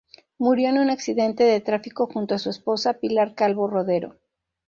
Murió 0.39 0.69
en 0.69 0.79
un 0.79 0.89
accidente 0.89 1.43
de 1.43 1.61
tráfico 1.61 2.07
junto 2.07 2.33
a 2.33 2.39
su 2.39 2.49
esposa, 2.49 2.95
Pilar 2.95 3.35
Calvo 3.35 3.67
Rodero. 3.67 4.17